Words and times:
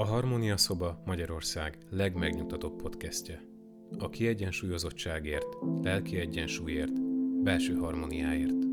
A 0.00 0.04
Harmónia 0.04 0.56
Szoba 0.56 1.02
Magyarország 1.06 1.78
legmegnyugtatóbb 1.90 2.82
podcastje. 2.82 3.42
A 3.98 4.08
kiegyensúlyozottságért, 4.08 5.46
lelki 5.82 6.16
egyensúlyért, 6.16 7.02
belső 7.42 7.74
harmóniáért. 7.74 8.64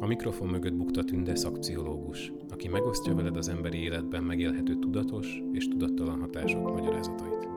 A 0.00 0.06
mikrofon 0.06 0.48
mögött 0.48 0.74
bukta 0.74 1.04
Tünde 1.04 1.34
szakpszichológus, 1.34 2.32
aki 2.48 2.68
megosztja 2.68 3.14
veled 3.14 3.36
az 3.36 3.48
emberi 3.48 3.78
életben 3.78 4.22
megélhető 4.22 4.78
tudatos 4.78 5.42
és 5.52 5.68
tudattalan 5.68 6.20
hatások 6.20 6.72
magyarázatait. 6.72 7.48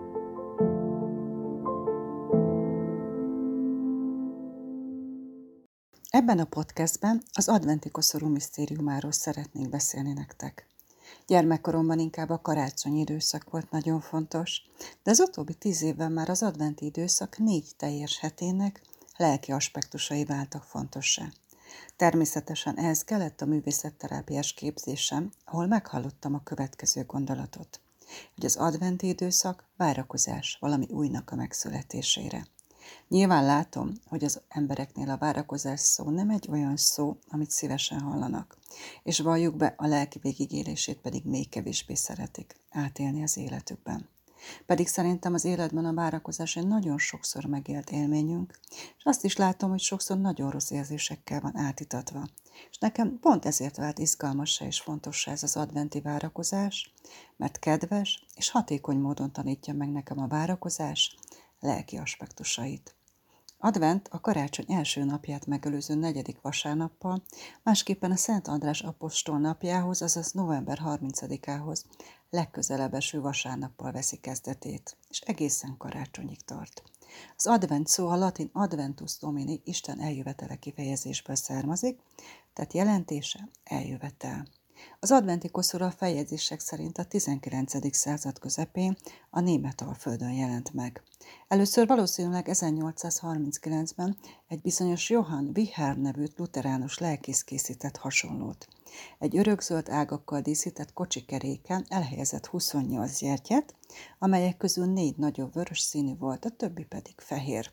Ebben 6.09 6.39
a 6.39 6.45
podcastben 6.45 7.21
az 7.31 7.47
adventi 7.47 7.89
koszorú 7.89 8.27
misztériumáról 8.27 9.11
szeretnék 9.11 9.69
beszélni 9.69 10.13
nektek. 10.13 10.66
Gyermekkoromban 11.27 11.99
inkább 11.99 12.29
a 12.29 12.41
karácsonyi 12.41 12.99
időszak 12.99 13.49
volt 13.49 13.71
nagyon 13.71 14.01
fontos, 14.01 14.61
de 15.03 15.11
az 15.11 15.19
utóbbi 15.19 15.53
tíz 15.53 15.81
évben 15.81 16.11
már 16.11 16.29
az 16.29 16.43
adventi 16.43 16.85
időszak 16.85 17.37
négy 17.37 17.71
teljes 17.77 18.19
hetének 18.19 18.81
lelki 19.17 19.51
aspektusai 19.51 20.25
váltak 20.25 20.63
fontossá. 20.63 21.31
Természetesen 21.95 22.77
ehhez 22.77 23.03
kellett 23.03 23.41
a 23.41 23.45
művészetterápiás 23.45 24.53
képzésem, 24.53 25.31
ahol 25.45 25.67
meghallottam 25.67 26.33
a 26.33 26.43
következő 26.43 27.03
gondolatot, 27.03 27.79
hogy 28.35 28.45
az 28.45 28.55
adventi 28.55 29.07
időszak 29.07 29.63
várakozás 29.77 30.57
valami 30.59 30.87
újnak 30.89 31.31
a 31.31 31.35
megszületésére. 31.35 32.47
Nyilván 33.07 33.45
látom, 33.45 33.91
hogy 34.05 34.23
az 34.23 34.41
embereknél 34.47 35.09
a 35.09 35.17
várakozás 35.17 35.79
szó 35.79 36.09
nem 36.09 36.29
egy 36.29 36.47
olyan 36.51 36.77
szó, 36.77 37.17
amit 37.29 37.51
szívesen 37.51 37.99
hallanak, 37.99 38.57
és 39.03 39.19
valljuk 39.19 39.55
be, 39.55 39.73
a 39.77 39.87
lelki 39.87 40.19
végigélését 40.21 40.97
pedig 40.97 41.25
még 41.25 41.49
kevésbé 41.49 41.93
szeretik 41.93 42.55
átélni 42.69 43.23
az 43.23 43.37
életükben. 43.37 44.09
Pedig 44.65 44.87
szerintem 44.87 45.33
az 45.33 45.45
életben 45.45 45.85
a 45.85 45.93
várakozás 45.93 46.55
egy 46.55 46.67
nagyon 46.67 46.97
sokszor 46.97 47.45
megélt 47.45 47.89
élményünk, 47.89 48.59
és 48.97 49.03
azt 49.03 49.23
is 49.23 49.35
látom, 49.35 49.69
hogy 49.69 49.79
sokszor 49.79 50.17
nagyon 50.17 50.49
rossz 50.49 50.69
érzésekkel 50.69 51.41
van 51.41 51.57
átitatva. 51.57 52.27
És 52.69 52.77
nekem 52.77 53.19
pont 53.19 53.45
ezért 53.45 53.77
vált 53.77 53.99
izgalmassá 53.99 54.65
és 54.65 54.79
fontossá 54.79 55.31
ez 55.31 55.43
az 55.43 55.55
adventi 55.55 56.01
várakozás, 56.01 56.93
mert 57.35 57.59
kedves 57.59 58.25
és 58.35 58.49
hatékony 58.49 58.97
módon 58.97 59.31
tanítja 59.31 59.73
meg 59.73 59.91
nekem 59.91 60.19
a 60.19 60.27
várakozás 60.27 61.17
lelki 61.59 61.97
aspektusait. 61.97 62.95
Advent 63.59 64.07
a 64.11 64.21
karácsony 64.21 64.65
első 64.67 65.03
napját 65.03 65.45
megelőző 65.45 65.95
negyedik 65.95 66.41
vasárnappal, 66.41 67.23
másképpen 67.63 68.11
a 68.11 68.15
Szent 68.15 68.47
András 68.47 68.81
apostol 68.81 69.39
napjához, 69.39 70.01
azaz 70.01 70.31
november 70.31 70.81
30-ához 70.85 71.85
legközelebb 72.29 72.93
eső 72.93 73.21
vasárnappal 73.21 73.91
veszi 73.91 74.17
kezdetét, 74.17 74.97
és 75.09 75.19
egészen 75.19 75.77
karácsonyig 75.77 76.41
tart. 76.41 76.83
Az 77.37 77.47
advent 77.47 77.87
szó 77.87 78.07
a 78.07 78.15
latin 78.15 78.49
adventus 78.53 79.17
domini, 79.17 79.61
Isten 79.63 79.99
eljövetele 79.99 80.55
kifejezésből 80.55 81.35
származik, 81.35 81.99
tehát 82.53 82.73
jelentése 82.73 83.49
eljövetel. 83.63 84.47
Az 84.99 85.11
adventi 85.11 85.49
koszorú 85.49 85.85
a 85.85 85.91
feljegyzések 85.91 86.59
szerint 86.59 86.97
a 86.97 87.05
19. 87.05 87.95
század 87.95 88.39
közepén 88.39 88.97
a 89.29 89.39
német 89.39 89.81
alföldön 89.81 90.31
jelent 90.31 90.73
meg. 90.73 91.01
Először 91.47 91.87
valószínűleg 91.87 92.47
1839-ben 92.49 94.17
egy 94.47 94.61
bizonyos 94.61 95.09
Johann 95.09 95.51
Wicher 95.55 95.97
nevű 95.97 96.25
luteránus 96.35 96.97
lelkész 96.97 97.43
készített 97.43 97.97
hasonlót. 97.97 98.67
Egy 99.19 99.37
örökzöld 99.37 99.89
ágakkal 99.89 100.41
díszített 100.41 100.93
kocsikeréken 100.93 101.85
elhelyezett 101.89 102.45
28 102.45 103.19
gyertyet, 103.19 103.75
amelyek 104.19 104.57
közül 104.57 104.85
négy 104.85 105.17
nagyobb 105.17 105.53
vörös 105.53 105.79
színű 105.79 106.17
volt, 106.17 106.45
a 106.45 106.49
többi 106.49 106.83
pedig 106.83 107.13
fehér. 107.17 107.71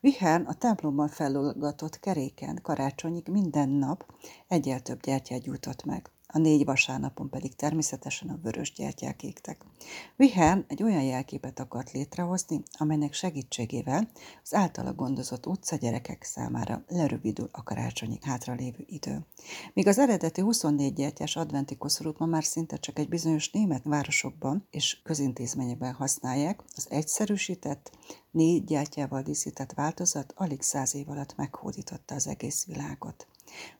Vihern 0.00 0.44
a 0.44 0.54
templomban 0.54 1.08
felolgatott 1.08 2.00
keréken 2.00 2.58
karácsonyig 2.62 3.28
minden 3.28 3.68
nap 3.68 4.14
egyel 4.48 4.80
több 4.80 5.00
gyertyát 5.00 5.42
gyújtott 5.42 5.84
meg 5.84 6.10
a 6.26 6.38
négy 6.38 6.64
vasárnapon 6.64 7.30
pedig 7.30 7.56
természetesen 7.56 8.28
a 8.28 8.38
vörös 8.42 8.72
gyertyák 8.72 9.22
égtek. 9.22 9.64
Wihen 10.16 10.64
egy 10.68 10.82
olyan 10.82 11.02
jelképet 11.02 11.60
akart 11.60 11.92
létrehozni, 11.92 12.62
amelynek 12.72 13.12
segítségével 13.12 14.08
az 14.42 14.54
általa 14.54 14.92
gondozott 14.92 15.46
utcagyerekek 15.46 16.22
számára 16.22 16.84
lerövidül 16.88 17.48
a 17.52 17.62
karácsonyig 17.62 18.22
hátralévő 18.24 18.84
idő. 18.86 19.26
Míg 19.72 19.86
az 19.86 19.98
eredeti 19.98 20.40
24 20.40 20.92
gyertyás 20.92 21.36
adventi 21.36 21.76
koszorút 21.76 22.18
ma 22.18 22.26
már 22.26 22.44
szinte 22.44 22.76
csak 22.76 22.98
egy 22.98 23.08
bizonyos 23.08 23.50
német 23.50 23.84
városokban 23.84 24.66
és 24.70 25.02
közintézményekben 25.02 25.92
használják, 25.92 26.62
az 26.76 26.86
egyszerűsített, 26.90 27.90
négy 28.30 28.64
gyertyával 28.64 29.22
díszített 29.22 29.72
változat 29.72 30.32
alig 30.36 30.62
száz 30.62 30.94
év 30.94 31.08
alatt 31.08 31.36
meghódította 31.36 32.14
az 32.14 32.26
egész 32.26 32.66
világot. 32.66 33.26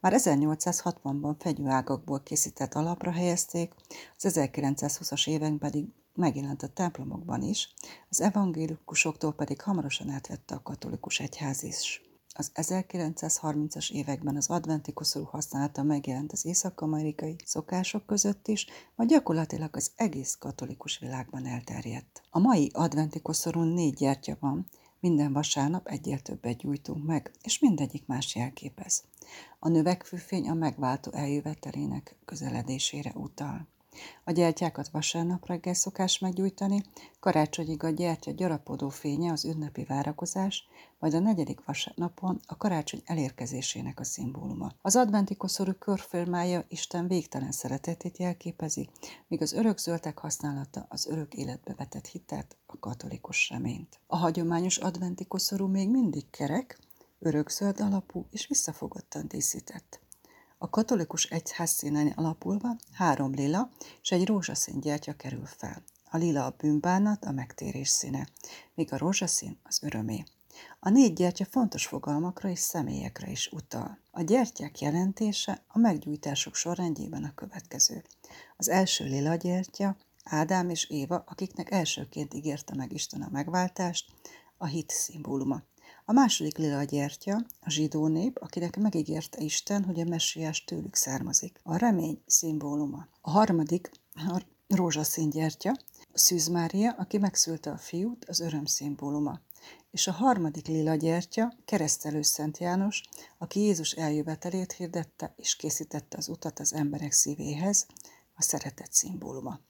Már 0.00 0.12
1860-ban 0.16 1.34
fegyőágakból 1.38 2.22
készített 2.22 2.74
alapra 2.74 3.10
helyezték, 3.10 3.74
az 4.16 4.38
1920-as 4.38 5.28
években 5.28 5.58
pedig 5.58 5.86
megjelent 6.14 6.62
a 6.62 6.68
templomokban 6.68 7.42
is, 7.42 7.74
az 8.08 8.20
evangélikusoktól 8.20 9.32
pedig 9.32 9.60
hamarosan 9.60 10.10
átvette 10.10 10.54
a 10.54 10.62
katolikus 10.62 11.20
egyház 11.20 11.62
is. 11.62 12.00
Az 12.38 12.50
1930-as 12.54 13.90
években 13.90 14.36
az 14.36 14.48
adventi 14.48 14.92
koszorú 14.92 15.24
használata 15.24 15.82
megjelent 15.82 16.32
az 16.32 16.44
észak-amerikai 16.44 17.36
szokások 17.44 18.06
között 18.06 18.48
is, 18.48 18.66
majd 18.94 19.10
gyakorlatilag 19.10 19.76
az 19.76 19.90
egész 19.96 20.36
katolikus 20.38 20.98
világban 20.98 21.46
elterjedt. 21.46 22.22
A 22.30 22.38
mai 22.38 22.70
adventi 22.74 23.20
koszorún 23.20 23.68
négy 23.68 23.94
gyertya 23.94 24.36
van, 24.40 24.66
minden 25.00 25.32
vasárnap 25.32 25.86
egyel 25.88 26.20
többet 26.20 26.56
gyújtunk 26.56 27.04
meg, 27.04 27.30
és 27.42 27.58
mindegyik 27.58 28.06
más 28.06 28.34
jelképez. 28.34 29.04
A 29.58 29.68
növekvő 29.68 30.16
fény 30.16 30.48
a 30.48 30.54
megváltó 30.54 31.12
eljövetelének 31.12 32.16
közeledésére 32.24 33.12
utal. 33.14 33.66
A 34.24 34.30
gyertyákat 34.30 34.88
vasárnap 34.88 35.46
reggel 35.46 35.74
szokás 35.74 36.18
meggyújtani, 36.18 36.82
karácsonyig 37.20 37.84
a 37.84 37.90
gyertya 37.90 38.30
gyarapodó 38.30 38.88
fénye 38.88 39.32
az 39.32 39.44
ünnepi 39.44 39.84
várakozás, 39.84 40.68
majd 40.98 41.14
a 41.14 41.18
negyedik 41.18 41.64
vasárnapon 41.64 42.40
a 42.46 42.56
karácsony 42.56 43.02
elérkezésének 43.04 44.00
a 44.00 44.04
szimbóluma. 44.04 44.72
Az 44.82 44.96
adventi 44.96 45.36
koszorú 45.36 45.72
körfilmája 45.72 46.64
Isten 46.68 47.08
végtelen 47.08 47.52
szeretetét 47.52 48.18
jelképezi, 48.18 48.88
míg 49.28 49.42
az 49.42 49.52
örökzöldek 49.52 50.18
használata 50.18 50.86
az 50.88 51.06
örök 51.06 51.34
életbe 51.34 51.74
vetett 51.76 52.06
hitet, 52.06 52.56
a 52.66 52.78
katolikus 52.78 53.48
reményt. 53.50 54.00
A 54.06 54.16
hagyományos 54.16 54.76
adventi 54.76 55.26
koszorú 55.26 55.66
még 55.66 55.90
mindig 55.90 56.30
kerek, 56.30 56.78
örökzöld 57.18 57.80
alapú 57.80 58.26
és 58.30 58.46
visszafogottan 58.46 59.28
díszített. 59.28 60.00
A 60.58 60.70
katolikus 60.70 61.24
egyház 61.24 61.70
színén 61.70 62.12
alapulva 62.16 62.76
három 62.92 63.32
lila 63.32 63.70
és 64.02 64.10
egy 64.10 64.26
rózsaszín 64.26 64.80
gyertya 64.80 65.12
kerül 65.12 65.46
fel. 65.46 65.82
A 66.10 66.16
lila 66.16 66.44
a 66.44 66.54
bűnbánat, 66.58 67.24
a 67.24 67.32
megtérés 67.32 67.88
színe, 67.88 68.28
míg 68.74 68.92
a 68.92 68.98
rózsaszín 68.98 69.58
az 69.62 69.82
örömé. 69.82 70.24
A 70.80 70.88
négy 70.88 71.12
gyertya 71.12 71.44
fontos 71.44 71.86
fogalmakra 71.86 72.48
és 72.48 72.58
személyekre 72.58 73.30
is 73.30 73.48
utal. 73.52 73.98
A 74.10 74.22
gyertyák 74.22 74.80
jelentése 74.80 75.62
a 75.66 75.78
meggyújtások 75.78 76.54
sorrendjében 76.54 77.24
a 77.24 77.34
következő. 77.34 78.04
Az 78.56 78.68
első 78.68 79.04
lila 79.04 79.34
gyertya 79.34 79.96
Ádám 80.24 80.70
és 80.70 80.84
Éva, 80.90 81.24
akiknek 81.26 81.70
elsőként 81.70 82.34
ígérte 82.34 82.74
meg 82.74 82.92
Isten 82.92 83.22
a 83.22 83.28
megváltást, 83.30 84.12
a 84.56 84.66
hit 84.66 84.90
szimbóluma. 84.90 85.62
A 86.08 86.12
második 86.12 86.58
lila 86.58 86.82
gyertya, 86.82 87.46
a 87.60 87.70
zsidó 87.70 88.06
nép, 88.06 88.38
akinek 88.40 88.76
megígérte 88.76 89.42
Isten, 89.42 89.84
hogy 89.84 90.00
a 90.00 90.04
messiás 90.04 90.64
tőlük 90.64 90.94
származik. 90.94 91.60
A 91.62 91.76
remény 91.76 92.22
szimbóluma. 92.26 93.08
A 93.20 93.30
harmadik, 93.30 93.90
a 94.14 94.42
rózsaszín 94.68 95.30
gyertya, 95.30 95.76
Szűz 96.12 96.48
Mária, 96.48 96.92
aki 96.98 97.18
megszülte 97.18 97.70
a 97.70 97.76
fiút, 97.76 98.24
az 98.24 98.40
öröm 98.40 98.64
szimbóluma. 98.64 99.40
És 99.90 100.06
a 100.06 100.12
harmadik 100.12 100.66
lila 100.66 100.94
gyertya, 100.94 101.52
keresztelő 101.64 102.22
Szent 102.22 102.58
János, 102.58 103.02
aki 103.38 103.60
Jézus 103.60 103.92
eljövetelét 103.92 104.72
hirdette 104.72 105.34
és 105.36 105.56
készítette 105.56 106.16
az 106.16 106.28
utat 106.28 106.58
az 106.58 106.72
emberek 106.72 107.12
szívéhez, 107.12 107.86
a 108.34 108.42
szeretet 108.42 108.92
szimbóluma. 108.92 109.60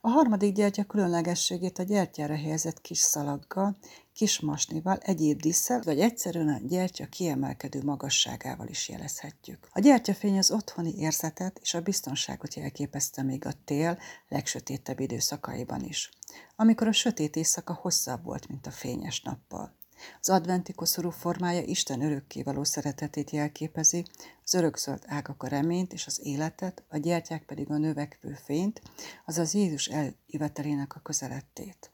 A 0.00 0.08
harmadik 0.08 0.54
gyertya 0.54 0.84
különlegességét 0.84 1.78
a 1.78 1.82
gyertyára 1.82 2.36
helyezett 2.36 2.80
kis 2.80 2.98
szalaggal, 2.98 3.76
kis 4.12 4.40
masnival, 4.40 4.96
egyéb 4.96 5.40
díszsel, 5.40 5.80
vagy 5.84 6.00
egyszerűen 6.00 6.48
a 6.48 6.66
gyertya 6.66 7.06
kiemelkedő 7.06 7.82
magasságával 7.82 8.66
is 8.68 8.88
jelezhetjük. 8.88 9.68
A 9.72 9.80
gyertyafény 9.80 10.38
az 10.38 10.50
otthoni 10.50 10.94
érzetet 10.96 11.58
és 11.62 11.74
a 11.74 11.80
biztonságot 11.80 12.54
jelképezte 12.54 13.22
még 13.22 13.46
a 13.46 13.52
tél 13.64 13.98
legsötétebb 14.28 15.00
időszakaiban 15.00 15.84
is, 15.84 16.10
amikor 16.56 16.86
a 16.86 16.92
sötét 16.92 17.36
éjszaka 17.36 17.74
hosszabb 17.74 18.24
volt, 18.24 18.48
mint 18.48 18.66
a 18.66 18.70
fényes 18.70 19.22
nappal. 19.22 19.74
Az 20.20 20.28
adventi 20.28 20.72
koszorú 20.72 21.10
formája 21.10 21.60
Isten 21.62 22.02
örökkévaló 22.02 22.64
szeretetét 22.64 23.30
jelképezi, 23.30 24.04
az 24.44 24.54
örökzöld 24.54 25.02
ágak 25.06 25.42
a 25.42 25.48
reményt 25.48 25.92
és 25.92 26.06
az 26.06 26.20
életet, 26.22 26.82
a 26.88 26.96
gyertyák 26.96 27.42
pedig 27.42 27.70
a 27.70 27.76
növekvő 27.76 28.38
fényt, 28.44 28.82
azaz 29.24 29.54
Jézus 29.54 29.86
eljövetelének 29.86 30.94
a 30.96 31.00
közelettét. 31.00 31.90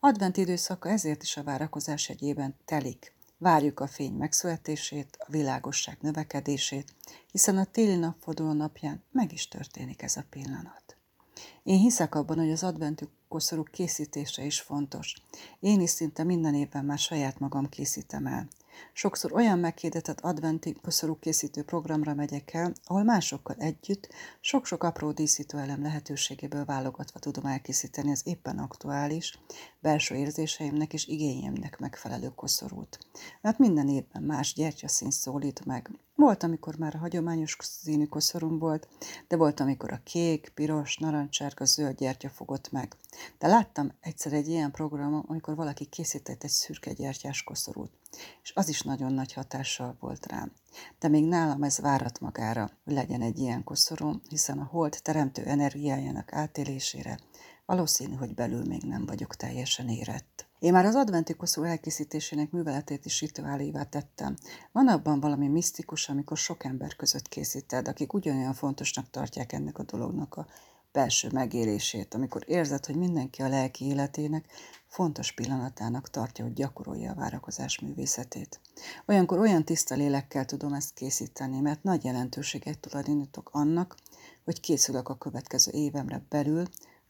Advent 0.00 0.36
időszaka 0.36 0.88
ezért 0.88 1.22
is 1.22 1.36
a 1.36 1.42
várakozás 1.42 2.08
egyében 2.08 2.56
telik. 2.64 3.14
Várjuk 3.38 3.80
a 3.80 3.86
fény 3.86 4.12
megszületését, 4.12 5.16
a 5.18 5.30
világosság 5.30 5.98
növekedését, 6.00 6.94
hiszen 7.30 7.56
a 7.56 7.64
téli 7.64 7.96
napforduló 7.96 8.52
napján 8.52 9.02
meg 9.12 9.32
is 9.32 9.48
történik 9.48 10.02
ez 10.02 10.16
a 10.16 10.24
pillanat. 10.30 10.96
Én 11.62 11.78
hiszek 11.78 12.14
abban, 12.14 12.38
hogy 12.38 12.50
az 12.50 12.62
adventi 12.62 13.08
koszorú 13.28 13.62
készítése 13.62 14.44
is 14.44 14.60
fontos. 14.60 15.14
Én 15.60 15.80
is 15.80 15.90
szinte 15.90 16.24
minden 16.24 16.54
évben 16.54 16.84
már 16.84 16.98
saját 16.98 17.38
magam 17.38 17.68
készítem 17.68 18.26
el. 18.26 18.48
Sokszor 18.92 19.32
olyan 19.32 19.58
meghirdetett 19.58 20.20
adventi 20.20 20.76
koszorú 20.82 21.18
készítő 21.18 21.62
programra 21.62 22.14
megyek 22.14 22.54
el, 22.54 22.72
ahol 22.84 23.02
másokkal 23.02 23.56
együtt 23.58 24.08
sok-sok 24.40 24.82
apró 24.82 25.10
díszítőelem 25.12 25.82
lehetőségéből 25.82 26.64
válogatva 26.64 27.18
tudom 27.18 27.46
elkészíteni 27.46 28.10
az 28.10 28.22
éppen 28.24 28.58
aktuális, 28.58 29.38
belső 29.86 30.14
érzéseimnek 30.14 30.92
és 30.92 31.06
igényeimnek 31.06 31.78
megfelelő 31.78 32.28
koszorút. 32.34 32.98
Mert 33.40 33.58
minden 33.58 33.88
évben 33.88 34.22
más 34.22 34.54
gyertyaszín 34.54 35.10
szólít 35.10 35.64
meg. 35.64 35.90
Volt, 36.14 36.42
amikor 36.42 36.76
már 36.76 36.94
a 36.94 36.98
hagyományos 36.98 37.56
színű 37.60 38.04
koszorúm 38.04 38.58
volt, 38.58 38.88
de 39.28 39.36
volt, 39.36 39.60
amikor 39.60 39.92
a 39.92 40.00
kék, 40.04 40.52
piros, 40.54 40.96
narancsárga, 40.96 41.64
zöld 41.64 41.96
gyertya 41.96 42.28
fogott 42.28 42.70
meg. 42.70 42.96
De 43.38 43.46
láttam 43.46 43.92
egyszer 44.00 44.32
egy 44.32 44.48
ilyen 44.48 44.70
programon, 44.70 45.24
amikor 45.28 45.56
valaki 45.56 45.84
készített 45.84 46.42
egy 46.42 46.50
szürke 46.50 46.92
gyertyás 46.92 47.42
koszorút, 47.42 47.90
és 48.42 48.52
az 48.54 48.68
is 48.68 48.82
nagyon 48.82 49.12
nagy 49.12 49.32
hatással 49.32 49.96
volt 50.00 50.26
rám. 50.26 50.52
De 50.98 51.08
még 51.08 51.24
nálam 51.24 51.62
ez 51.62 51.78
várat 51.78 52.20
magára, 52.20 52.70
hogy 52.84 52.92
legyen 52.92 53.22
egy 53.22 53.38
ilyen 53.38 53.64
koszorú, 53.64 54.20
hiszen 54.28 54.58
a 54.58 54.68
hold 54.70 54.98
teremtő 55.02 55.42
energiájának 55.42 56.32
átélésére 56.32 57.18
valószínű, 57.66 58.14
hogy 58.14 58.34
belül 58.34 58.64
még 58.64 58.82
nem 58.82 59.06
vagyok 59.06 59.36
teljesen 59.36 59.88
érett. 59.88 60.46
Én 60.58 60.72
már 60.72 60.84
az 60.84 60.94
adventi 60.94 61.34
koszorú 61.34 61.66
elkészítésének 61.66 62.50
műveletét 62.50 63.04
is 63.04 63.20
rituálévá 63.20 63.82
tettem. 63.82 64.36
Van 64.72 64.88
abban 64.88 65.20
valami 65.20 65.48
misztikus, 65.48 66.08
amikor 66.08 66.36
sok 66.36 66.64
ember 66.64 66.96
között 66.96 67.28
készíted, 67.28 67.88
akik 67.88 68.12
ugyanolyan 68.12 68.54
fontosnak 68.54 69.10
tartják 69.10 69.52
ennek 69.52 69.78
a 69.78 69.82
dolognak 69.82 70.34
a 70.34 70.46
belső 70.92 71.28
megélését, 71.32 72.14
amikor 72.14 72.42
érzed, 72.46 72.86
hogy 72.86 72.96
mindenki 72.96 73.42
a 73.42 73.48
lelki 73.48 73.84
életének 73.84 74.46
fontos 74.86 75.32
pillanatának 75.32 76.10
tartja, 76.10 76.44
hogy 76.44 76.52
gyakorolja 76.52 77.10
a 77.10 77.14
várakozás 77.14 77.80
művészetét. 77.80 78.60
Olyankor 79.06 79.38
olyan 79.38 79.64
tiszta 79.64 79.94
lélekkel 79.94 80.44
tudom 80.44 80.72
ezt 80.72 80.94
készíteni, 80.94 81.60
mert 81.60 81.82
nagy 81.82 82.04
jelentőséget 82.04 82.78
tulajdonítok 82.78 83.50
annak, 83.52 83.96
hogy 84.44 84.60
készülök 84.60 85.08
a 85.08 85.18
következő 85.18 85.70
évemre 85.72 86.22
belül, 86.28 86.64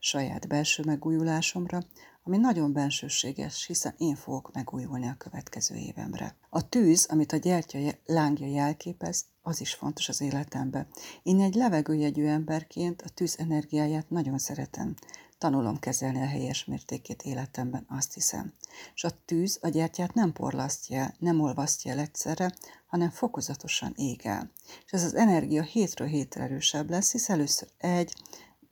saját 0.06 0.48
belső 0.48 0.82
megújulásomra, 0.86 1.82
ami 2.22 2.36
nagyon 2.36 2.72
bensőséges, 2.72 3.66
hiszen 3.66 3.94
én 3.98 4.14
fogok 4.14 4.52
megújulni 4.52 5.06
a 5.06 5.16
következő 5.18 5.74
évemre. 5.74 6.36
A 6.50 6.68
tűz, 6.68 7.06
amit 7.10 7.32
a 7.32 7.36
gyertya 7.36 7.78
lángja 8.04 8.46
jelképez, 8.46 9.24
az 9.42 9.60
is 9.60 9.74
fontos 9.74 10.08
az 10.08 10.20
életemben. 10.20 10.86
Én 11.22 11.40
egy 11.40 11.54
levegőjegyű 11.54 12.26
emberként 12.26 13.02
a 13.02 13.08
tűz 13.08 13.38
energiáját 13.38 14.10
nagyon 14.10 14.38
szeretem. 14.38 14.94
Tanulom 15.38 15.78
kezelni 15.78 16.20
a 16.20 16.26
helyes 16.26 16.64
mértékét 16.64 17.22
életemben, 17.22 17.86
azt 17.88 18.14
hiszem. 18.14 18.52
És 18.94 19.04
a 19.04 19.10
tűz 19.24 19.58
a 19.62 19.68
gyertyát 19.68 20.14
nem 20.14 20.32
porlasztja 20.32 20.98
el, 20.98 21.14
nem 21.18 21.40
olvasztja 21.40 21.92
el 21.92 21.98
egyszerre, 21.98 22.54
hanem 22.86 23.10
fokozatosan 23.10 23.92
ég 23.96 24.20
el. 24.24 24.50
És 24.84 24.92
ez 24.92 25.04
az 25.04 25.14
energia 25.14 25.62
hétről 25.62 26.08
hétre 26.08 26.42
erősebb 26.42 26.90
lesz, 26.90 27.12
hisz 27.12 27.28
először 27.28 27.68
egy, 27.78 28.12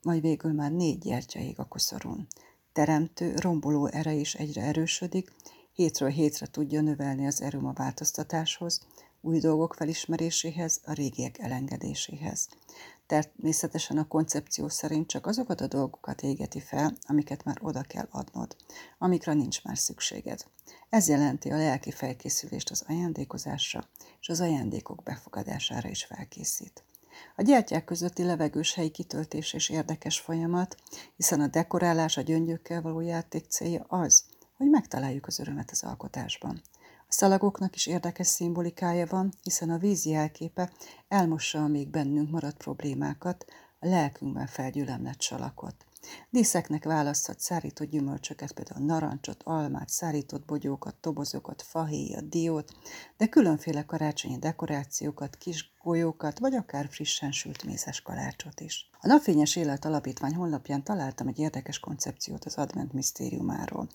majd 0.05 0.21
végül 0.21 0.53
már 0.53 0.73
négy 0.73 0.99
gyertya 0.99 1.39
ég 1.39 1.59
a 1.59 1.65
koszorún. 1.65 2.27
Teremtő, 2.73 3.35
romboló 3.37 3.87
ere 3.87 4.13
is 4.13 4.35
egyre 4.35 4.63
erősödik, 4.63 5.33
hétről 5.73 6.09
hétre 6.09 6.47
tudja 6.47 6.81
növelni 6.81 7.27
az 7.27 7.43
erőm 7.43 7.67
a 7.67 7.73
változtatáshoz, 7.73 8.87
új 9.21 9.39
dolgok 9.39 9.75
felismeréséhez, 9.75 10.81
a 10.85 10.93
régiek 10.93 11.39
elengedéséhez. 11.39 12.49
Természetesen 13.07 13.99
a 13.99 14.09
koncepció 14.09 14.69
szerint 14.69 15.09
csak 15.09 15.27
azokat 15.27 15.61
a 15.61 15.67
dolgokat 15.67 16.23
égeti 16.23 16.61
fel, 16.61 16.97
amiket 17.03 17.45
már 17.45 17.59
oda 17.61 17.83
kell 17.83 18.09
adnod, 18.11 18.57
amikre 18.99 19.33
nincs 19.33 19.65
már 19.65 19.79
szükséged. 19.79 20.45
Ez 20.89 21.09
jelenti 21.09 21.51
a 21.51 21.57
lelki 21.57 21.91
felkészülést 21.91 22.71
az 22.71 22.85
ajándékozásra, 22.89 23.89
és 24.21 24.29
az 24.29 24.41
ajándékok 24.41 25.03
befogadására 25.03 25.89
is 25.89 26.05
felkészít. 26.05 26.85
A 27.37 27.43
gyertyák 27.43 27.85
közötti 27.85 28.25
levegős 28.25 28.75
helyi 28.75 28.91
kitöltés 28.91 29.53
és 29.53 29.69
érdekes 29.69 30.21
folyamat, 30.21 30.77
hiszen 31.17 31.41
a 31.41 31.47
dekorálás 31.47 32.17
a 32.17 32.21
gyöngyökkel 32.21 32.83
való 32.83 33.01
játék 33.01 33.45
célja 33.49 33.85
az, 33.89 34.25
hogy 34.57 34.71
megtaláljuk 34.71 35.27
az 35.27 35.39
örömet 35.39 35.71
az 35.71 35.83
alkotásban. 35.83 36.63
A 37.09 37.13
szalagoknak 37.13 37.75
is 37.75 37.87
érdekes 37.87 38.27
szimbolikája 38.27 39.07
van, 39.07 39.33
hiszen 39.43 39.71
a 39.71 39.79
víz 39.79 40.05
jelképe 40.05 40.73
elmossa 41.09 41.63
a 41.63 41.69
még 41.69 41.89
bennünk 41.89 42.31
maradt 42.31 42.57
problémákat, 42.57 43.45
a 43.79 43.87
lelkünkben 43.87 44.47
felgyülemlett 44.47 45.21
salakot. 45.21 45.75
Díszeknek 46.31 46.85
választhat 46.85 47.41
szárított 47.41 47.91
gyümölcsöket, 47.91 48.53
például 48.53 48.87
narancsot, 48.87 49.43
almát, 49.43 49.89
szárított 49.89 50.45
bogyókat, 50.45 50.95
tobozokat, 50.95 51.63
fahéjat, 51.63 52.29
diót, 52.29 52.73
de 53.17 53.27
különféle 53.27 53.85
karácsonyi 53.85 54.39
dekorációkat, 54.39 55.37
kis 55.37 55.73
golyókat, 55.83 56.39
vagy 56.39 56.55
akár 56.55 56.89
frissen 56.91 57.33
sült 57.33 57.65
mézes 57.65 58.01
kalácsot 58.03 58.61
is. 58.61 58.91
A 59.01 59.07
Napfényes 59.07 59.57
Élet 59.57 59.85
Alapítvány 59.85 60.35
honlapján 60.35 60.85
találtam 60.85 61.29
egy 61.29 61.39
érdekes 61.39 61.79
koncepciót 61.79 62.45
az 62.45 62.55
advent 62.55 62.93
misztériumáról. 62.93 63.89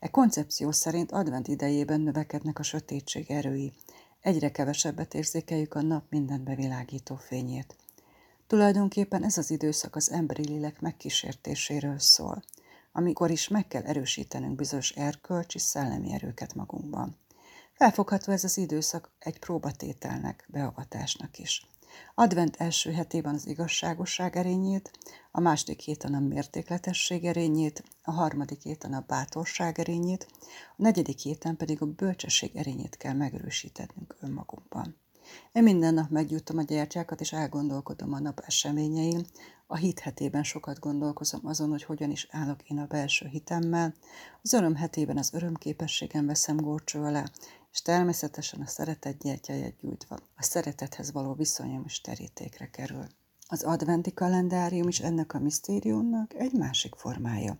E 0.00 0.08
koncepció 0.08 0.70
szerint 0.70 1.12
advent 1.12 1.48
idejében 1.48 2.00
növekednek 2.00 2.58
a 2.58 2.62
sötétség 2.62 3.30
erői. 3.30 3.72
Egyre 4.20 4.50
kevesebbet 4.50 5.14
érzékeljük 5.14 5.74
a 5.74 5.82
nap 5.82 6.04
minden 6.10 6.44
bevilágító 6.44 7.16
fényét. 7.16 7.76
Tulajdonképpen 8.48 9.24
ez 9.24 9.38
az 9.38 9.50
időszak 9.50 9.96
az 9.96 10.10
emberi 10.10 10.48
lélek 10.48 10.80
megkísértéséről 10.80 11.98
szól, 11.98 12.42
amikor 12.92 13.30
is 13.30 13.48
meg 13.48 13.68
kell 13.68 13.82
erősítenünk 13.82 14.56
bizonyos 14.56 14.90
erkölcsi 14.90 15.58
szellemi 15.58 16.12
erőket 16.12 16.54
magunkban. 16.54 17.16
Felfogható 17.72 18.32
ez 18.32 18.44
az 18.44 18.56
időszak 18.56 19.10
egy 19.18 19.38
próbatételnek, 19.38 20.46
beavatásnak 20.48 21.38
is. 21.38 21.66
Advent 22.14 22.56
első 22.56 22.92
hetében 22.92 23.34
az 23.34 23.46
igazságosság 23.46 24.36
erényét, 24.36 24.90
a 25.30 25.40
második 25.40 25.80
héten 25.80 26.14
a 26.14 26.20
mértékletesség 26.20 27.24
erényét, 27.24 27.82
a 28.02 28.10
harmadik 28.10 28.62
héten 28.62 28.92
a 28.92 29.04
bátorság 29.06 29.78
erényét, 29.78 30.26
a 30.76 30.82
negyedik 30.82 31.18
héten 31.18 31.56
pedig 31.56 31.82
a 31.82 31.86
bölcsesség 31.86 32.56
erényét 32.56 32.96
kell 32.96 33.14
megerősítenünk 33.14 34.16
önmagunkban. 34.20 34.96
Én 35.52 35.62
minden 35.62 35.94
nap 35.94 36.10
meggyújtom 36.10 36.58
a 36.58 36.62
gyertyákat, 36.62 37.20
és 37.20 37.32
elgondolkodom 37.32 38.12
a 38.12 38.18
nap 38.18 38.40
eseményein. 38.46 39.26
A 39.66 39.76
hit 39.76 39.98
hetében 39.98 40.42
sokat 40.42 40.78
gondolkozom 40.78 41.40
azon, 41.44 41.68
hogy 41.68 41.82
hogyan 41.82 42.10
is 42.10 42.28
állok 42.30 42.70
én 42.70 42.78
a 42.78 42.86
belső 42.86 43.26
hitemmel. 43.26 43.94
Az 44.42 44.52
öröm 44.52 44.74
hetében 44.74 45.16
az 45.18 45.34
örömképességem 45.34 46.26
veszem 46.26 46.56
górcső 46.56 47.00
alá, 47.00 47.24
és 47.72 47.82
természetesen 47.82 48.60
a 48.60 48.66
szeretet 48.66 49.18
gyertyáját 49.18 49.76
gyújtva 49.80 50.18
a 50.36 50.42
szeretethez 50.42 51.12
való 51.12 51.34
viszonyom 51.34 51.82
is 51.84 52.00
terítékre 52.00 52.70
kerül. 52.70 53.06
Az 53.48 53.62
adventi 53.62 54.14
kalendárium 54.14 54.88
is 54.88 55.00
ennek 55.00 55.34
a 55.34 55.38
misztériumnak 55.38 56.34
egy 56.34 56.52
másik 56.52 56.94
formája. 56.94 57.58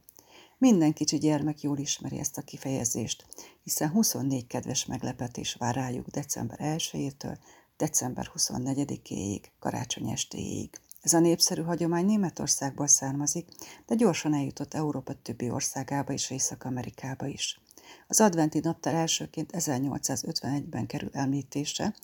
Minden 0.58 0.92
kicsi 0.92 1.18
gyermek 1.18 1.60
jól 1.60 1.78
ismeri 1.78 2.18
ezt 2.18 2.38
a 2.38 2.42
kifejezést, 2.42 3.26
hiszen 3.62 3.90
24 3.90 4.46
kedves 4.46 4.86
meglepetés 4.86 5.54
vár 5.54 5.74
rájuk 5.74 6.06
december 6.06 6.58
1-től 6.62 7.36
december 7.78 8.30
24-éig, 8.36 9.42
karácsony 9.58 10.10
estéig. 10.10 10.70
Ez 11.00 11.12
a 11.12 11.18
népszerű 11.18 11.62
hagyomány 11.62 12.04
Németországból 12.04 12.86
származik, 12.86 13.48
de 13.86 13.94
gyorsan 13.94 14.34
eljutott 14.34 14.74
Európa 14.74 15.22
többi 15.22 15.50
országába 15.50 16.12
és 16.12 16.30
Észak-Amerikába 16.30 17.26
is. 17.26 17.60
Az 18.06 18.20
adventi 18.20 18.58
naptár 18.58 18.94
elsőként 18.94 19.50
1851-ben 19.54 20.86
kerül 20.86 21.10
említése 21.12 21.94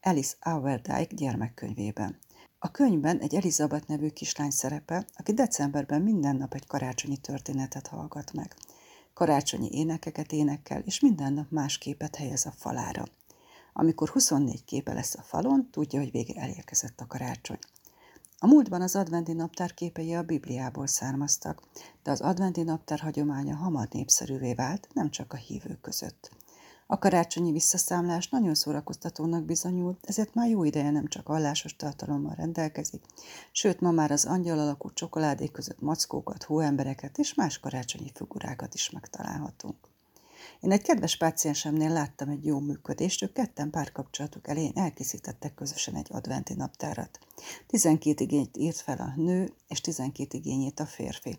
Alice 0.00 0.36
Auerdijk 0.40 1.14
gyermekkönyvében. 1.14 2.18
A 2.58 2.70
könyvben 2.70 3.18
egy 3.18 3.34
Elizabeth 3.34 3.88
nevű 3.88 4.08
kislány 4.08 4.50
szerepel, 4.50 5.06
aki 5.16 5.32
decemberben 5.32 6.02
minden 6.02 6.36
nap 6.36 6.54
egy 6.54 6.66
karácsonyi 6.66 7.16
történetet 7.16 7.86
hallgat 7.86 8.32
meg. 8.32 8.54
Karácsonyi 9.14 9.68
énekeket 9.72 10.32
énekel, 10.32 10.80
és 10.80 11.00
minden 11.00 11.32
nap 11.32 11.50
más 11.50 11.78
képet 11.78 12.16
helyez 12.16 12.46
a 12.46 12.54
falára. 12.56 13.04
Amikor 13.72 14.08
24 14.08 14.64
képe 14.64 14.92
lesz 14.92 15.14
a 15.14 15.22
falon, 15.22 15.68
tudja, 15.70 16.00
hogy 16.00 16.10
vége 16.10 16.40
elérkezett 16.40 17.00
a 17.00 17.06
karácsony. 17.06 17.58
A 18.38 18.46
múltban 18.46 18.82
az 18.82 18.96
adventi 18.96 19.32
naptár 19.32 19.74
képei 19.74 20.14
a 20.14 20.22
Bibliából 20.22 20.86
származtak, 20.86 21.62
de 22.02 22.10
az 22.10 22.20
adventi 22.20 22.62
naptár 22.62 22.98
hagyománya 22.98 23.56
hamar 23.56 23.88
népszerűvé 23.90 24.54
vált, 24.54 24.88
nem 24.92 25.10
csak 25.10 25.32
a 25.32 25.36
hívők 25.36 25.80
között. 25.80 26.30
A 26.86 26.98
karácsonyi 26.98 27.52
visszaszámlás 27.52 28.28
nagyon 28.28 28.54
szórakoztatónak 28.54 29.44
bizonyult, 29.44 29.98
ezért 30.06 30.34
már 30.34 30.48
jó 30.48 30.64
ideje 30.64 30.90
nem 30.90 31.06
csak 31.06 31.28
allásos 31.28 31.76
tartalommal 31.76 32.34
rendelkezik, 32.34 33.04
sőt 33.52 33.80
ma 33.80 33.90
már 33.90 34.10
az 34.10 34.24
angyal 34.24 34.58
alakú 34.58 34.92
csokoládék 34.92 35.52
között 35.52 35.80
mackókat, 35.80 36.42
hóembereket 36.42 37.18
és 37.18 37.34
más 37.34 37.58
karácsonyi 37.58 38.10
figurákat 38.14 38.74
is 38.74 38.90
megtalálhatunk. 38.90 39.76
Én 40.60 40.72
egy 40.72 40.82
kedves 40.82 41.16
páciensemnél 41.16 41.92
láttam 41.92 42.28
egy 42.28 42.44
jó 42.44 42.58
működést, 42.58 43.22
ők 43.22 43.32
ketten 43.32 43.70
párkapcsolatuk 43.70 44.48
elején 44.48 44.72
elkészítettek 44.74 45.54
közösen 45.54 45.94
egy 45.94 46.08
adventi 46.10 46.54
naptárat. 46.54 47.18
12 47.66 48.24
igényt 48.24 48.56
írt 48.56 48.80
fel 48.80 48.98
a 48.98 49.20
nő, 49.20 49.52
és 49.68 49.80
12 49.80 50.38
igényét 50.38 50.80
a 50.80 50.86
férfi, 50.86 51.38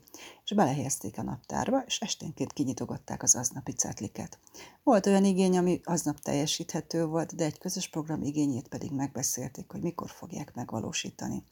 és 0.51 0.57
belehelyezték 0.57 1.17
a 1.17 1.23
naptárba, 1.23 1.83
és 1.85 1.99
esténként 1.99 2.53
kinyitogatták 2.53 3.23
az 3.23 3.35
aznapi 3.35 3.71
cetliket. 3.71 4.39
Volt 4.83 5.05
olyan 5.05 5.25
igény, 5.25 5.57
ami 5.57 5.81
aznap 5.83 6.19
teljesíthető 6.19 7.05
volt, 7.05 7.35
de 7.35 7.45
egy 7.45 7.57
közös 7.57 7.89
program 7.89 8.21
igényét 8.21 8.67
pedig 8.67 8.91
megbeszélték, 8.91 9.71
hogy 9.71 9.81
mikor 9.81 10.09
fogják 10.09 10.53
megvalósítani. 10.53 11.43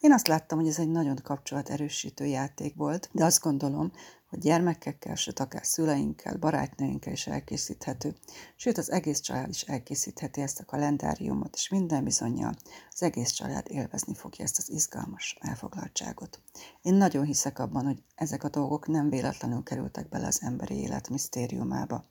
Én 0.00 0.12
azt 0.12 0.28
láttam, 0.28 0.58
hogy 0.58 0.68
ez 0.68 0.78
egy 0.78 0.90
nagyon 0.90 1.18
kapcsolat 1.22 1.68
erősítő 1.68 2.24
játék 2.24 2.74
volt, 2.74 3.08
de 3.12 3.24
azt 3.24 3.42
gondolom, 3.42 3.92
hogy 4.30 4.38
gyermekekkel, 4.38 5.14
sőt 5.14 5.40
akár 5.40 5.66
szüleinkkel, 5.66 6.36
barátnőinkkel 6.36 7.12
is 7.12 7.26
elkészíthető, 7.26 8.14
sőt 8.56 8.78
az 8.78 8.90
egész 8.90 9.20
család 9.20 9.48
is 9.48 9.62
elkészítheti 9.62 10.40
ezt 10.40 10.60
a 10.60 10.64
kalendáriumot, 10.64 11.54
és 11.54 11.68
minden 11.68 12.04
bizonyal 12.04 12.54
az 12.90 13.02
egész 13.02 13.30
család 13.30 13.66
élvezni 13.68 14.14
fogja 14.14 14.44
ezt 14.44 14.58
az 14.58 14.70
izgalmas 14.70 15.36
elfoglaltságot. 15.40 16.40
Én 16.82 16.94
nagyon 16.94 17.24
hiszek 17.24 17.58
abban, 17.58 17.84
hogy 17.84 18.02
ezek 18.14 18.39
a 18.44 18.48
dolgok 18.48 18.86
nem 18.86 19.10
véletlenül 19.10 19.62
kerültek 19.62 20.08
bele 20.08 20.26
az 20.26 20.42
emberi 20.42 20.74
élet 20.74 21.08
misztériumába, 21.08 22.04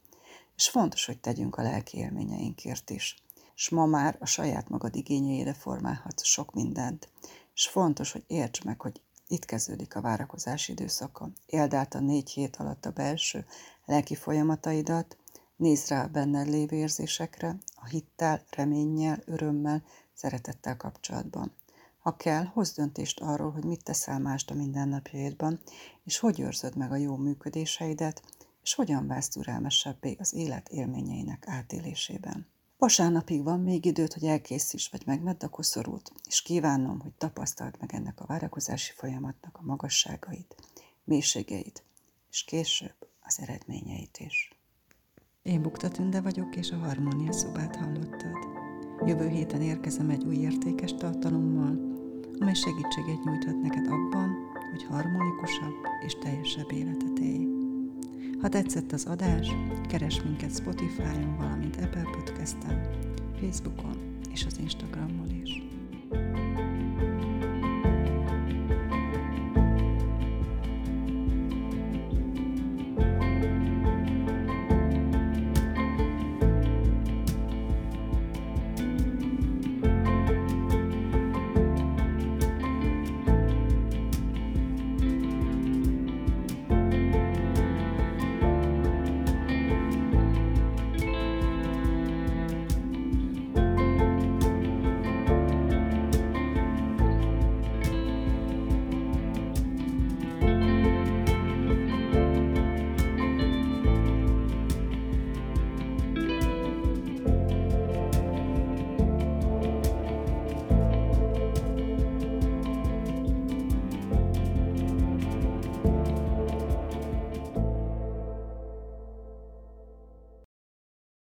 és 0.56 0.70
fontos, 0.70 1.06
hogy 1.06 1.20
tegyünk 1.20 1.56
a 1.56 1.62
lelki 1.62 1.98
élményeinkért 1.98 2.90
is. 2.90 3.24
És 3.56 3.70
ma 3.70 3.86
már 3.86 4.18
a 4.20 4.26
saját 4.26 4.70
magad 4.70 4.96
igényeire 4.96 5.54
formálhatsz 5.54 6.24
sok 6.24 6.54
mindent, 6.54 7.10
és 7.54 7.68
fontos, 7.68 8.12
hogy 8.12 8.24
érts 8.28 8.64
meg, 8.64 8.82
hogy 8.82 9.02
itt 9.28 9.46
kezdődik 9.46 9.96
a 9.96 10.02
várakozás 10.02 10.68
időszaka. 10.68 11.30
Éld 11.46 11.74
át 11.74 11.96
a 11.96 12.00
négy 12.00 12.30
hét 12.30 12.56
alatt 12.56 12.86
a 12.86 12.92
belső 12.92 13.46
lelki 13.86 14.16
folyamataidat, 14.16 15.18
nézd 15.56 15.90
rá 15.90 16.04
a 16.04 16.08
benned 16.08 16.48
lévő 16.48 16.76
érzésekre, 16.76 17.56
a 17.76 17.86
hittel, 17.86 18.44
reménnyel, 18.50 19.22
örömmel, 19.26 19.84
szeretettel 20.14 20.78
kapcsolatban. 20.78 21.52
Ha 22.00 22.16
kell, 22.16 22.44
hozz 22.44 22.72
döntést 22.72 23.20
arról, 23.20 23.52
hogy 23.52 23.64
mit 23.64 23.84
teszel 23.84 24.20
mást 24.20 24.52
a 24.52 24.54
mindennapjaidban, 24.54 25.60
és 26.04 26.20
hogy 26.20 26.40
őrzöd 26.40 26.76
meg 26.76 26.92
a 26.92 26.96
jó 26.96 27.16
működéseidet, 27.16 28.24
és 28.64 28.74
hogyan 28.74 29.08
válsz 29.08 29.30
türelmesebbé 29.30 30.16
az 30.20 30.34
élet 30.34 30.70
élményeinek 30.70 31.44
átélésében. 31.48 32.48
Vasárnapig 32.78 33.44
van 33.44 33.60
még 33.60 33.86
időt, 33.86 34.14
hogy 34.14 34.24
elkészíts, 34.24 34.90
vagy 34.90 35.02
megvedd 35.06 35.44
a 35.44 35.50
koszorút, 35.50 36.12
és 36.28 36.42
kívánom, 36.42 37.00
hogy 37.00 37.14
tapasztald 37.14 37.76
meg 37.80 37.94
ennek 37.94 38.20
a 38.20 38.26
várakozási 38.26 38.92
folyamatnak 38.96 39.58
a 39.58 39.66
magasságait, 39.66 40.56
mélységeit, 41.04 41.84
és 42.32 42.44
később 42.44 42.96
az 43.20 43.40
eredményeit 43.40 44.18
is. 44.18 44.60
Én 45.42 45.62
Bukta 45.62 45.90
Tünde 45.90 46.22
vagyok, 46.22 46.56
és 46.56 46.72
a 46.72 46.78
Harmónia 46.78 47.32
szobát 47.32 47.76
hallottad. 47.76 48.59
Jövő 49.06 49.28
héten 49.28 49.62
érkezem 49.62 50.10
egy 50.10 50.24
új 50.26 50.36
értékes 50.36 50.94
tartalommal, 50.94 51.80
amely 52.40 52.54
segítséget 52.54 53.24
nyújthat 53.24 53.62
neked 53.62 53.88
abban, 53.88 54.36
hogy 54.72 54.84
harmonikusabb 54.84 55.74
és 56.06 56.14
teljesebb 56.14 56.72
életet 56.72 57.20
élj. 57.20 57.48
Ha 58.42 58.50
tetszett 58.50 58.92
az 58.92 59.06
adás, 59.06 59.48
keres 59.88 60.24
minket 60.24 60.56
Spotify-on, 60.56 61.36
valamint 61.38 61.76
Apple 61.76 62.10
Podcast-en, 62.12 62.90
Facebookon 63.40 63.98
és 64.34 64.46
az 64.46 64.60
Instagramon 64.60 65.42
is. 65.44 65.64